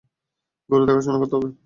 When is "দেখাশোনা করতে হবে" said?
0.87-1.51